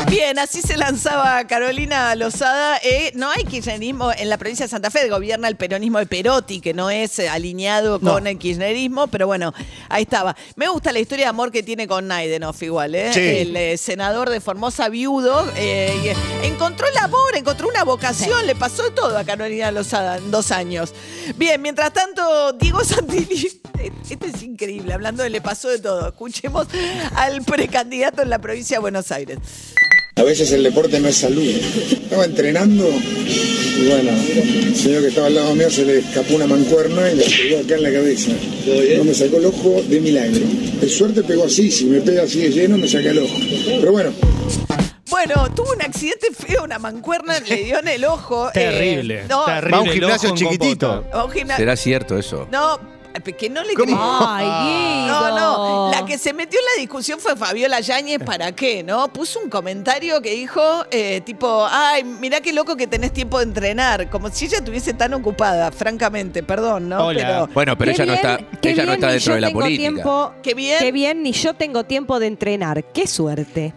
Bien, 0.10 0.38
así 0.40 0.62
se 0.62 0.78
lanzaba 0.78 1.46
Carolina 1.46 2.14
Lozada. 2.16 2.78
Eh, 2.84 3.12
no 3.16 3.30
hay 3.32 3.44
kirchnerismo 3.44 4.12
en 4.16 4.30
la 4.30 4.38
provincia 4.38 4.66
de 4.66 4.70
Santa 4.70 4.90
Fe, 4.92 5.10
gobierna 5.10 5.48
el 5.48 5.58
peronismo 5.58 5.98
de 6.00 6.06
Perotti, 6.06 6.62
que 6.62 6.74
no 6.74 6.90
es 6.90 7.20
eh, 7.20 7.28
alineado 7.28 8.00
No. 8.02 8.14
con 8.14 8.28
el 8.28 8.38
kirchnerismo, 8.38 9.08
pero 9.08 9.28
bueno, 9.28 9.54
ahí 9.90 10.04
estaba. 10.04 10.36
Me 10.56 10.68
gusta 10.70 10.92
la 10.94 11.00
historia 11.00 11.26
de 11.26 11.30
amor 11.30 11.52
que 11.52 11.64
tiene 11.64 11.88
con 11.88 12.08
Naidenoff 12.08 12.62
igual, 12.64 12.96
¿eh? 12.96 13.12
Sí. 13.14 13.20
El 13.20 13.56
eh, 13.58 13.78
senador 13.78 14.30
de 14.30 14.40
Formosa 14.40 14.88
viudo. 14.90 15.52
eh, 15.58 16.16
encontró 16.44 16.88
el 16.88 16.98
amor, 16.98 17.36
encontró 17.36 17.68
una 17.68 17.84
vocación, 17.84 18.46
le 18.48 18.56
pasó 18.56 18.84
de 18.84 18.92
todo 18.92 19.18
a 19.18 19.24
Carolina 19.26 19.72
Lozada 19.72 20.18
en 20.18 20.32
dos 20.32 20.52
años. 20.52 20.94
Bien, 21.36 21.62
mientras 21.62 21.92
tanto, 21.92 22.54
Diego 22.54 22.84
Santilli 22.84 23.62
Este 24.10 24.28
es 24.28 24.44
increíble, 24.44 24.94
hablando 24.94 25.24
de 25.24 25.30
le 25.30 25.42
pasó 25.42 25.68
de 25.68 25.80
todo. 25.80 26.08
Escuchemos 26.08 26.68
al 27.16 27.42
precandidato 27.44 28.22
en 28.22 28.30
la 28.30 28.40
provincia 28.40 28.78
de 28.78 28.82
Buenos 28.82 29.12
Aires. 29.12 29.40
A 30.18 30.24
veces 30.24 30.50
el 30.54 30.64
deporte 30.64 31.00
no 31.02 31.10
es 31.10 31.18
salud. 31.18 31.44
Estaba 31.46 32.24
entrenando 32.24 32.88
y 32.88 33.90
bueno, 33.90 34.12
el 34.12 34.74
señor 34.76 35.02
que 35.02 35.08
estaba 35.10 35.28
al 35.28 35.36
lado 35.36 35.54
mío 35.56 35.70
se 35.70 35.84
le 35.84 36.00
escapó 36.00 36.36
una 36.36 36.48
mancuerna 36.48 37.12
y 37.12 37.16
le 37.18 37.26
pegó 37.26 37.60
acá 37.60 37.76
en 37.76 37.84
la 37.84 37.92
cabeza. 37.92 38.32
No 38.98 39.04
me 39.04 39.14
sacó 39.14 39.38
el 39.38 39.46
ojo 39.46 39.82
de 39.90 40.00
milagro. 40.00 40.40
De 40.80 40.88
suerte 40.88 41.22
pegó 41.24 41.44
así, 41.46 41.70
si 41.70 41.86
me 41.86 42.00
pega 42.00 42.24
así 42.24 42.40
de 42.44 42.50
lleno 42.50 42.78
me 42.78 42.88
saca 42.88 43.10
el 43.10 43.20
ojo. 43.20 43.36
Pero 43.82 43.92
bueno, 43.92 44.14
Bueno, 45.10 45.54
tuvo 45.54 45.74
un 45.74 45.82
accidente 45.82 46.28
feo, 46.34 46.64
una 46.64 46.80
mancuerna 46.80 47.38
le 47.42 47.56
dio 47.66 47.80
en 47.80 47.88
el 47.90 48.06
ojo. 48.06 48.48
eh, 48.50 48.52
Terrible. 48.54 49.24
no, 49.30 49.44
terrible. 49.46 49.72
Va 49.72 49.78
a 49.78 49.82
un 49.82 49.90
gimnasio 49.90 50.34
chiquitito. 50.34 51.06
¿Será 51.58 51.76
cierto 51.76 52.18
eso? 52.18 52.48
No, 52.54 52.80
que 53.24 53.50
no 53.50 53.64
le 53.64 53.74
¿Cómo? 53.74 53.86
creí. 53.86 53.98
Ay, 53.98 55.06
No, 55.08 55.20
Guido. 55.24 55.36
no, 55.38 55.92
la 55.92 56.06
que 56.06 56.18
se 56.18 56.34
metió 56.34 56.60
en 56.60 56.66
la 56.76 56.82
discusión 56.82 57.20
fue 57.20 57.36
Fabiola 57.36 57.80
Yáñez, 57.80 58.20
¿para 58.24 58.52
qué? 58.54 58.84
¿No? 58.84 59.08
Puso 59.12 59.40
un 59.40 59.50
comentario 59.50 60.22
que 60.22 60.32
dijo, 60.32 60.62
eh, 60.92 61.22
tipo, 61.22 61.66
ay, 61.70 62.04
mirá 62.04 62.42
qué 62.42 62.54
loco 62.54 62.76
que 62.76 62.88
tenés 62.88 63.14
tiempo 63.14 63.38
de 63.40 63.46
entrenar, 63.46 64.10
como 64.10 64.30
si 64.30 64.46
ella 64.46 64.58
estuviese 64.58 64.94
tan 64.94 65.14
ocupada, 65.14 65.72
francamente, 65.72 66.44
perdón, 66.44 66.90
¿no? 66.90 67.08
Hola. 67.08 67.20
Pero, 67.26 67.48
Bueno, 67.54 67.78
pero 67.78 67.92
Qué 67.94 68.04
ella 68.04 68.06
no 68.06 68.12
bien, 68.22 68.26
está, 68.32 68.60
qué 68.62 68.70
ella 68.72 68.84
no 68.84 68.92
bien 68.92 68.96
está 68.96 69.08
ni 69.08 69.14
dentro 69.14 69.30
yo 69.32 69.36
de 69.36 69.42
la 69.42 69.48
tengo 69.48 69.60
política. 69.62 69.82
Tiempo, 69.92 70.34
Qué 70.44 70.54
bien. 70.54 70.80
Qué 70.80 70.92
bien, 70.92 71.24
ni 71.24 71.32
yo 71.32 71.54
tengo 71.54 71.84
tiempo 71.86 72.20
de 72.20 72.28
entrenar. 72.28 72.84
Qué 72.94 73.08
suerte. 73.08 73.74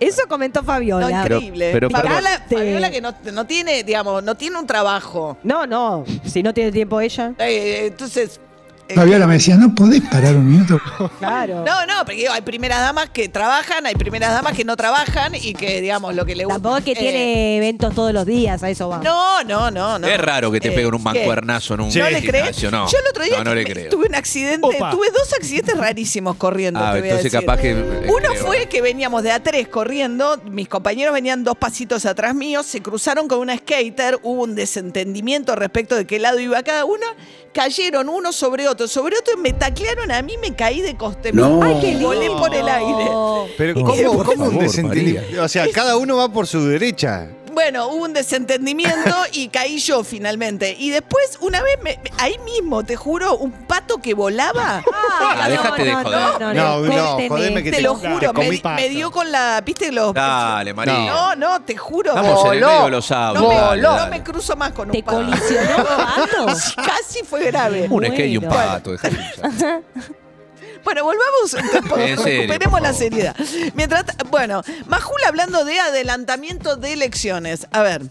Eso 0.00 0.22
comentó 0.28 0.60
no, 0.62 0.66
Fabiola. 0.66 1.22
Pero- 1.22 1.36
increíble. 1.36 1.70
pero, 1.72 1.88
Fabiola, 1.88 2.44
perdón. 2.48 2.64
Fabiola 2.64 2.90
que 2.90 3.00
no, 3.00 3.14
no 3.32 3.46
tiene, 3.46 3.84
digamos, 3.84 4.22
no 4.24 4.34
tiene 4.36 4.58
un 4.58 4.66
trabajo. 4.66 5.36
No, 5.44 5.64
no. 5.66 6.04
Si 6.24 6.42
no 6.42 6.52
tiene 6.52 6.72
tiempo 6.72 7.00
ella. 7.00 7.32
Eh, 7.38 7.84
entonces... 7.86 8.40
eh, 8.88 8.94
Fabiola 8.94 9.26
me 9.26 9.34
decía, 9.34 9.56
¿no 9.56 9.74
podés 9.74 10.02
parar 10.02 10.34
un 10.36 10.48
minuto? 10.50 10.80
Claro. 11.18 11.64
No, 11.64 11.86
no, 11.86 12.04
porque 12.04 12.16
digo, 12.22 12.32
hay 12.32 12.42
primeras 12.42 12.80
damas 12.80 13.10
que 13.10 13.28
trabajan, 13.28 13.86
hay 13.86 13.94
primeras 13.94 14.32
damas 14.32 14.54
que 14.54 14.64
no 14.64 14.76
trabajan 14.76 15.34
y 15.34 15.54
que, 15.54 15.80
digamos, 15.80 16.14
lo 16.14 16.24
que 16.26 16.34
le 16.34 16.44
gusta. 16.44 16.54
Tampoco 16.56 16.76
es 16.78 16.84
que 16.84 16.92
eh, 16.92 16.96
tiene 16.96 17.56
eventos 17.58 17.94
todos 17.94 18.12
los 18.12 18.26
días, 18.26 18.62
a 18.62 18.68
eso 18.70 18.88
va. 18.88 18.98
No, 18.98 19.42
no, 19.44 19.70
no, 19.70 19.98
no. 19.98 20.06
Es 20.06 20.18
raro 20.20 20.50
que 20.50 20.60
te 20.60 20.68
Eh, 20.68 20.72
peguen 20.72 20.94
un 20.94 21.02
mancuernazo 21.02 21.74
en 21.74 21.80
un 21.82 21.88
¿No 21.94 22.10
le 22.10 22.22
crees? 22.22 22.62
no. 22.64 22.88
Yo 22.88 22.98
el 22.98 23.06
otro 23.10 23.24
día 23.24 23.38
no, 23.38 23.44
no 23.44 23.54
le 23.54 23.62
tuve- 23.64 23.72
creo. 23.72 23.90
tuve 23.90 24.06
un 24.08 24.14
accidente, 24.14 24.66
Opa. 24.66 24.90
tuve 24.90 25.06
dos 25.10 25.32
accidentes 25.32 25.76
rarísimos 25.76 26.36
corriendo. 26.36 26.80
Ah, 26.80 26.92
te 26.92 27.00
voy 27.00 27.08
a 27.08 27.12
entonces 27.12 27.32
decir. 27.32 27.46
capaz 27.46 27.60
que. 27.62 27.70
eh, 27.70 28.06
Uno 28.08 28.28
creo. 28.30 28.46
fue 28.46 28.66
que 28.66 28.82
veníamos 28.82 29.22
de 29.22 29.30
A3 29.32 29.68
corriendo, 29.68 30.40
mis 30.50 30.68
compañeros 30.68 31.14
venían 31.14 31.44
dos 31.44 31.56
pasitos 31.56 32.04
atrás 32.06 32.34
míos, 32.34 32.66
se 32.66 32.80
cruzaron 32.82 33.28
con 33.28 33.38
una 33.38 33.56
skater, 33.56 34.18
hubo 34.22 34.42
un 34.42 34.54
desentendimiento 34.54 35.54
respecto 35.56 35.94
de 35.96 36.06
qué 36.06 36.18
lado 36.18 36.38
iba 36.40 36.62
cada 36.62 36.84
uno, 36.84 37.06
cayeron 37.52 38.08
uno 38.08 38.32
sobre 38.32 38.68
otro, 38.68 38.88
sobre 38.88 39.16
otro 39.18 39.34
y 39.34 39.40
me 39.40 39.52
taclearon 39.52 40.10
a 40.10 40.22
mí, 40.22 40.36
me 40.38 40.54
caí 40.54 40.80
de 40.80 40.96
coste. 40.96 41.32
No. 41.32 41.62
Ay, 41.62 41.78
qué 41.80 41.88
lindo. 41.88 42.08
Volé 42.08 42.28
por 42.28 42.54
el 42.54 42.68
aire. 42.68 43.10
Pero 43.56 43.74
¿cómo, 43.74 44.24
cómo 44.24 44.44
un? 44.46 44.86
María. 44.86 45.24
O 45.40 45.48
sea, 45.48 45.66
cada 45.70 45.96
uno 45.96 46.16
va 46.16 46.28
por 46.28 46.46
su 46.46 46.66
derecha. 46.66 47.28
Bueno, 47.52 47.88
hubo 47.88 48.04
un 48.04 48.12
desentendimiento 48.12 49.14
y 49.32 49.48
caí 49.48 49.78
yo 49.78 50.04
finalmente. 50.04 50.74
Y 50.78 50.90
después, 50.90 51.38
una 51.40 51.60
vez, 51.62 51.76
me- 51.82 51.98
ahí 52.18 52.36
mismo, 52.44 52.82
te 52.84 52.96
juro, 52.96 53.36
un 53.36 53.52
pato 53.52 53.98
que 53.98 54.14
volaba. 54.14 54.82
Ah, 54.92 55.46
déjate 55.48 55.84
de 55.84 55.94
joder. 55.94 56.20
No, 56.40 56.54
No, 56.54 56.80
no, 56.80 56.88
córteme. 56.94 57.28
jodeme 57.28 57.62
que 57.62 57.70
te 57.70 57.76
te- 57.78 57.82
lo 57.82 57.96
te 57.98 58.08
juro, 58.08 58.32
me, 58.32 58.60
me 58.76 58.88
dio 58.88 59.10
con 59.10 59.30
la, 59.30 59.60
¿viste 59.60 59.92
los? 59.92 60.14
Dale, 60.14 60.72
María. 60.74 60.94
No, 60.94 61.34
no, 61.36 61.62
te 61.62 61.76
juro. 61.76 62.10
Estamos 62.10 62.44
en 62.46 62.52
el 62.52 62.60
voló. 62.60 62.66
medio 62.68 62.84
de 62.84 62.90
los 62.90 63.12
autos, 63.12 63.42
No, 63.42 63.48
me, 63.48 63.54
dale, 63.54 63.82
no 63.82 64.06
me 64.08 64.22
cruzo 64.22 64.56
más 64.56 64.72
con 64.72 64.88
un 64.88 64.92
¿Te 64.92 65.02
pato. 65.02 65.16
colisionó 65.18 65.76
un 65.76 65.84
pato? 65.86 66.46
Casi 66.76 67.22
fue 67.24 67.44
grave. 67.46 67.86
Un 67.90 68.04
skate 68.06 68.26
y 68.30 68.36
un 68.38 68.44
pato. 68.48 68.92
Bueno, 70.84 71.04
volvamos, 71.04 71.56
recuperemos 72.24 72.80
la 72.80 72.92
seriedad. 72.92 73.36
Mientras, 73.74 74.04
bueno, 74.30 74.62
Majula 74.86 75.28
hablando 75.28 75.64
de 75.64 75.78
adelantamiento 75.78 76.76
de 76.76 76.92
elecciones. 76.92 77.66
A 77.70 77.82
ver. 77.82 78.02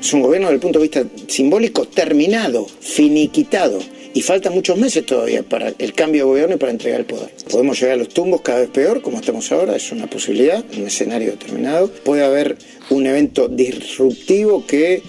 Es 0.00 0.12
un 0.12 0.22
gobierno 0.22 0.48
desde 0.48 0.56
el 0.56 0.60
punto 0.60 0.78
de 0.78 0.82
vista 0.88 1.04
simbólico 1.28 1.86
terminado, 1.86 2.66
finiquitado. 2.66 3.78
Y 4.14 4.22
faltan 4.22 4.54
muchos 4.54 4.78
meses 4.78 5.04
todavía 5.04 5.42
para 5.42 5.74
el 5.78 5.92
cambio 5.92 6.22
de 6.22 6.30
gobierno 6.30 6.54
y 6.54 6.58
para 6.58 6.72
entregar 6.72 7.00
el 7.00 7.06
poder. 7.06 7.34
Podemos 7.50 7.78
llegar 7.78 7.96
a 7.96 7.98
los 7.98 8.08
tumbos 8.08 8.40
cada 8.40 8.60
vez 8.60 8.70
peor, 8.70 9.02
como 9.02 9.18
estamos 9.18 9.52
ahora, 9.52 9.76
es 9.76 9.92
una 9.92 10.06
posibilidad, 10.06 10.64
un 10.74 10.86
escenario 10.86 11.32
determinado. 11.32 11.90
Puede 11.90 12.24
haber 12.24 12.56
un 12.88 13.06
evento 13.06 13.48
disruptivo 13.48 14.66
que 14.66 15.02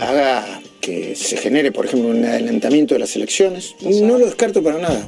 haga 0.00 0.62
que 0.80 1.14
se 1.14 1.36
genere, 1.36 1.72
por 1.72 1.86
ejemplo, 1.86 2.10
un 2.10 2.24
adelantamiento 2.24 2.94
de 2.94 3.00
las 3.00 3.16
elecciones. 3.16 3.74
No 3.82 4.18
lo 4.18 4.26
descarto 4.26 4.62
para 4.62 4.78
nada. 4.78 5.06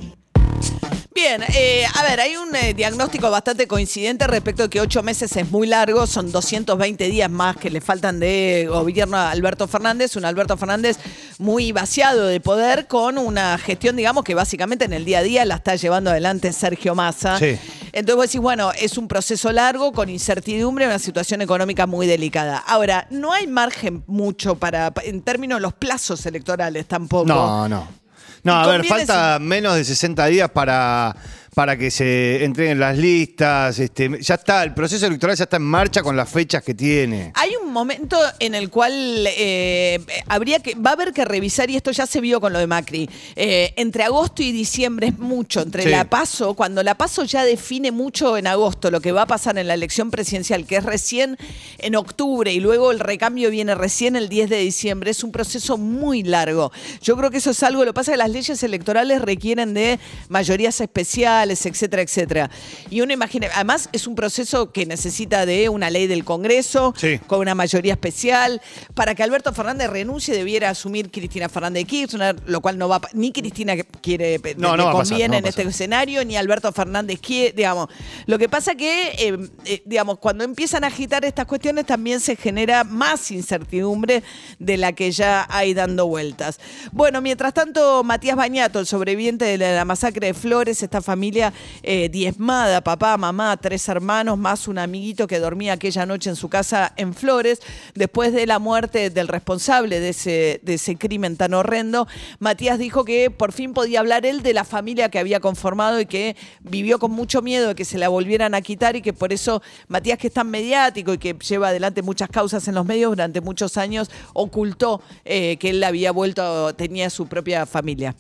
Bien, 1.16 1.42
eh, 1.54 1.87
a 1.94 2.02
ver, 2.02 2.20
hay 2.20 2.37
un 2.37 2.54
eh, 2.54 2.75
diagnóstico 2.75 3.30
bastante 3.30 3.66
coincidente 3.66 4.26
respecto 4.26 4.64
de 4.64 4.68
que 4.68 4.82
ocho 4.82 5.02
meses 5.02 5.35
es 5.35 5.50
muy 5.50 5.66
largo, 5.66 6.06
son 6.06 6.30
220 6.30 7.08
días 7.08 7.30
más 7.30 7.56
que 7.56 7.70
le 7.70 7.80
faltan 7.80 8.20
de 8.20 8.66
gobierno 8.68 9.16
a 9.16 9.30
Alberto 9.30 9.66
Fernández, 9.66 10.14
un 10.16 10.26
Alberto 10.26 10.58
Fernández 10.58 10.99
muy 11.38 11.73
vaciado 11.73 12.26
de 12.26 12.38
poder 12.38 12.87
con 12.87 13.16
una 13.16 13.56
gestión, 13.56 13.96
digamos, 13.96 14.25
que 14.25 14.35
básicamente 14.35 14.85
en 14.85 14.92
el 14.92 15.06
día 15.06 15.20
a 15.20 15.23
día 15.23 15.46
la 15.46 15.54
está 15.54 15.75
llevando 15.76 16.11
adelante 16.11 16.52
Sergio 16.52 16.94
Massa. 16.94 17.38
Sí. 17.38 17.58
Entonces 17.92 18.16
vos 18.16 18.26
decís, 18.26 18.40
bueno, 18.42 18.73
es 18.78 18.99
un 18.99 19.08
proceso 19.08 19.50
largo, 19.52 19.92
con 19.92 20.11
incertidumbre, 20.11 20.85
una 20.85 20.99
situación 20.99 21.40
económica 21.40 21.87
muy 21.87 22.06
delicada. 22.06 22.58
Ahora, 22.58 23.06
no 23.08 23.32
hay 23.32 23.46
margen 23.46 24.04
mucho 24.06 24.56
para, 24.56 24.92
en 25.02 25.23
términos 25.23 25.56
de 25.56 25.62
los 25.62 25.73
plazos 25.73 26.26
electorales 26.26 26.85
tampoco. 26.85 27.25
No, 27.25 27.66
no. 27.70 28.05
No, 28.46 28.54
a 28.54 28.66
ver, 28.68 28.84
falta 28.84 29.38
menos 29.40 29.74
de 29.74 29.84
60 29.84 30.24
días 30.26 30.48
para, 30.50 31.16
para 31.56 31.78
que 31.78 31.90
se 31.90 32.44
entreguen 32.44 32.78
las 32.78 32.98
listas. 32.98 33.78
Este, 33.78 34.10
ya 34.20 34.34
está, 34.34 34.62
el 34.62 34.75
proceso 34.75 35.06
electoral 35.06 35.34
ya 35.34 35.44
está 35.44 35.56
en 35.56 35.62
marcha 35.62 36.02
con 36.02 36.14
las 36.14 36.28
fechas 36.28 36.62
que 36.62 36.75
tiene. 36.75 37.32
Hay 37.32 37.52
un 37.56 37.72
momento 37.72 38.18
en 38.40 38.54
el 38.54 38.68
cual 38.68 38.92
eh, 39.26 39.98
habría 40.28 40.58
que, 40.58 40.75
va 40.75 40.90
a 40.90 40.92
haber 40.92 41.14
que 41.14 41.25
revisar, 41.25 41.70
y 41.70 41.76
esto 41.76 41.92
ya 41.92 42.04
se 42.04 42.20
vio 42.20 42.42
con 42.42 42.52
lo 42.52 42.58
de 42.58 42.66
Macri, 42.66 43.08
eh, 43.36 43.72
entre 43.76 44.02
agosto 44.02 44.42
y 44.42 44.52
diciembre 44.52 45.06
es 45.06 45.18
mucho, 45.18 45.62
entre 45.62 45.84
Sí. 45.84 45.88
la 45.88 46.04
PASO, 46.10 46.52
cuando 46.52 46.82
la 46.82 46.94
PASO 46.94 47.25
ya 47.25 47.42
define 47.42 47.90
mucho 47.90 48.36
en 48.36 48.48
agosto 48.48 48.90
lo 48.90 49.00
que 49.00 49.12
va 49.12 49.22
a 49.22 49.26
pasar 49.26 49.56
en 49.56 49.66
la 49.66 49.72
elección 49.72 50.10
presidencial, 50.10 50.66
que 50.66 50.76
es 50.76 50.84
recién 50.84 51.38
en 51.78 51.96
octubre 51.96 52.52
y 52.52 52.60
luego 52.60 52.90
el 52.90 53.00
recambio 53.00 53.50
viene 53.50 53.75
recién 53.75 54.14
el 54.16 54.28
10 54.28 54.50
de 54.50 54.58
diciembre, 54.58 55.10
es 55.10 55.25
un 55.25 55.32
proceso 55.32 55.78
muy 55.78 56.22
largo. 56.22 56.70
Yo 57.00 57.16
creo 57.16 57.30
que 57.30 57.38
eso 57.38 57.52
es 57.52 57.62
algo, 57.62 57.82
lo 57.86 57.92
que 57.92 57.94
pasa 57.94 58.10
es 58.10 58.16
que 58.16 58.25
las 58.25 58.30
leyes 58.30 58.62
electorales 58.62 59.22
requieren 59.22 59.72
de 59.72 59.98
mayorías 60.28 60.82
especiales, 60.82 61.45
etcétera, 61.50 62.02
etcétera. 62.02 62.50
Y 62.90 63.00
uno 63.00 63.12
imagina, 63.12 63.48
además 63.54 63.88
es 63.92 64.06
un 64.06 64.14
proceso 64.14 64.72
que 64.72 64.86
necesita 64.86 65.46
de 65.46 65.68
una 65.68 65.90
ley 65.90 66.06
del 66.06 66.24
Congreso, 66.24 66.94
Sí. 66.96 67.18
con 67.26 67.40
una 67.40 67.54
mayoría 67.54 67.92
especial. 67.94 68.60
Para 68.94 69.14
que 69.14 69.22
Alberto 69.22 69.52
Fernández 69.52 69.88
renuncie 69.90 70.34
debiera 70.34 70.70
asumir 70.70 71.10
Cristina 71.10 71.48
Fernández 71.48 71.82
de 71.82 71.86
Kirchner, 71.86 72.36
lo 72.46 72.60
cual 72.60 72.78
no 72.78 72.88
va 72.88 72.96
a 72.96 73.00
ni 73.12 73.32
Cristina 73.32 73.74
quiere 74.00 74.40
No, 74.56 74.76
no 74.76 74.84
pasar, 74.84 75.08
conviene 75.08 75.28
no 75.28 75.38
en 75.38 75.46
este 75.46 75.62
escenario, 75.62 76.24
ni 76.24 76.36
Alberto 76.36 76.72
Fernández 76.72 77.20
quiere, 77.20 77.52
digamos. 77.54 77.88
Lo 78.26 78.38
que 78.38 78.48
pasa 78.48 78.74
que, 78.74 79.08
eh, 79.18 79.38
eh, 79.64 79.82
digamos, 79.84 80.18
cuando 80.18 80.44
empiezan 80.44 80.84
a 80.84 80.88
agitar 80.88 81.24
estas 81.24 81.46
cuestiones 81.46 81.86
también 81.86 82.20
se 82.20 82.36
genera 82.36 82.84
más 82.84 83.30
incertidumbre 83.30 84.22
de 84.58 84.76
la 84.76 84.92
que 84.92 85.10
ya 85.12 85.46
hay 85.50 85.74
dando 85.74 86.06
vueltas. 86.06 86.58
Bueno, 86.92 87.20
mientras 87.20 87.54
tanto, 87.54 88.02
Matías 88.04 88.36
Bañato, 88.36 88.80
el 88.80 88.86
sobreviviente 88.86 89.44
de 89.44 89.58
la 89.58 89.84
masacre 89.84 90.28
de 90.28 90.34
Flores, 90.34 90.82
esta 90.82 91.00
familia 91.36 91.52
eh, 91.82 92.08
diezmada, 92.08 92.80
papá, 92.80 93.16
mamá, 93.18 93.56
tres 93.58 93.86
hermanos, 93.88 94.38
más 94.38 94.68
un 94.68 94.78
amiguito 94.78 95.26
que 95.26 95.38
dormía 95.38 95.74
aquella 95.74 96.06
noche 96.06 96.30
en 96.30 96.36
su 96.36 96.48
casa 96.48 96.94
en 96.96 97.12
Flores, 97.12 97.60
después 97.94 98.32
de 98.32 98.46
la 98.46 98.58
muerte 98.58 99.10
del 99.10 99.28
responsable 99.28 100.00
de 100.00 100.10
ese, 100.10 100.60
de 100.62 100.74
ese 100.74 100.96
crimen 100.96 101.36
tan 101.36 101.52
horrendo, 101.52 102.08
Matías 102.38 102.78
dijo 102.78 103.04
que 103.04 103.30
por 103.30 103.52
fin 103.52 103.74
podía 103.74 104.00
hablar 104.00 104.24
él 104.24 104.42
de 104.42 104.54
la 104.54 104.64
familia 104.64 105.10
que 105.10 105.18
había 105.18 105.40
conformado 105.40 106.00
y 106.00 106.06
que 106.06 106.36
vivió 106.60 106.98
con 106.98 107.10
mucho 107.10 107.42
miedo 107.42 107.68
de 107.68 107.74
que 107.74 107.84
se 107.84 107.98
la 107.98 108.08
volvieran 108.08 108.54
a 108.54 108.62
quitar 108.62 108.96
y 108.96 109.02
que 109.02 109.12
por 109.12 109.34
eso 109.34 109.62
Matías, 109.88 110.16
que 110.16 110.28
es 110.28 110.32
tan 110.32 110.50
mediático 110.50 111.12
y 111.12 111.18
que 111.18 111.34
lleva 111.34 111.68
adelante 111.68 112.00
muchas 112.00 112.30
causas 112.30 112.66
en 112.66 112.74
los 112.74 112.86
medios 112.86 113.10
durante 113.10 113.42
muchos 113.42 113.76
años, 113.76 114.10
ocultó 114.32 115.02
eh, 115.26 115.58
que 115.58 115.70
él 115.70 115.84
había 115.84 116.12
vuelto, 116.12 116.74
tenía 116.74 117.10
su 117.10 117.26
propia 117.26 117.66
familia. 117.66 118.14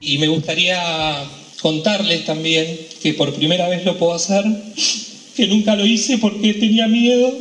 Y 0.00 0.18
me 0.18 0.26
gustaría 0.26 1.24
contarles 1.62 2.26
también 2.26 2.66
que 3.00 3.14
por 3.14 3.32
primera 3.32 3.68
vez 3.68 3.84
lo 3.84 3.96
puedo 3.96 4.12
hacer, 4.12 4.44
que 5.36 5.46
nunca 5.46 5.76
lo 5.76 5.86
hice 5.86 6.18
porque 6.18 6.54
tenía 6.54 6.88
miedo, 6.88 7.32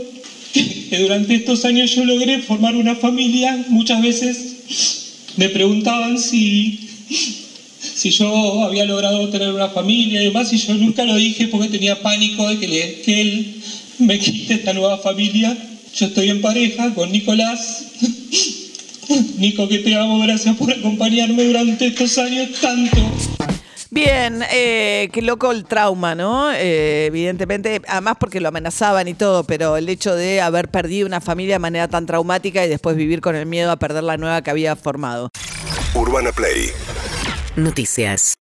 que 0.53 0.99
durante 0.99 1.35
estos 1.35 1.65
años 1.65 1.93
yo 1.93 2.05
logré 2.05 2.39
formar 2.39 2.75
una 2.75 2.95
familia. 2.95 3.65
Muchas 3.69 4.01
veces 4.01 4.55
me 5.37 5.49
preguntaban 5.49 6.19
si, 6.19 6.79
si 7.81 8.11
yo 8.11 8.63
había 8.63 8.85
logrado 8.85 9.27
tener 9.29 9.51
una 9.51 9.69
familia 9.69 10.21
y 10.21 10.25
demás, 10.25 10.53
y 10.53 10.57
yo 10.57 10.75
nunca 10.75 11.03
lo 11.03 11.15
dije 11.15 11.47
porque 11.47 11.67
tenía 11.67 12.01
pánico 12.01 12.47
de 12.47 12.59
que, 12.59 13.21
él 13.21 13.55
me 13.97 14.19
quite 14.19 14.53
esta 14.53 14.73
nueva 14.73 14.99
familia. 14.99 15.57
Yo 15.95 16.05
estoy 16.05 16.29
en 16.29 16.41
pareja 16.41 16.93
con 16.93 17.11
Nicolás 17.11 17.87
Nico, 19.37 19.67
que 19.67 19.79
te 19.79 19.95
amo, 19.95 20.19
gracias 20.19 20.55
por 20.55 20.71
acompañarme 20.71 21.43
durante 21.43 21.87
estos 21.87 22.17
años 22.17 22.49
tanto. 22.61 22.97
Bien, 23.93 24.41
eh, 24.53 25.09
qué 25.11 25.21
loco 25.21 25.51
el 25.51 25.65
trauma, 25.65 26.15
¿no? 26.15 26.49
Eh, 26.53 27.07
evidentemente, 27.07 27.81
además 27.89 28.15
porque 28.17 28.39
lo 28.39 28.47
amenazaban 28.47 29.09
y 29.09 29.13
todo, 29.13 29.43
pero 29.43 29.75
el 29.75 29.89
hecho 29.89 30.15
de 30.15 30.39
haber 30.39 30.69
perdido 30.69 31.05
una 31.05 31.19
familia 31.19 31.55
de 31.55 31.59
manera 31.59 31.89
tan 31.89 32.05
traumática 32.05 32.65
y 32.65 32.69
después 32.69 32.95
vivir 32.95 33.19
con 33.19 33.35
el 33.35 33.45
miedo 33.45 33.69
a 33.69 33.75
perder 33.75 34.03
la 34.03 34.15
nueva 34.15 34.41
que 34.43 34.49
había 34.49 34.77
formado. 34.77 35.29
Urbana 35.93 36.31
Play 36.31 36.71
Noticias. 37.57 38.35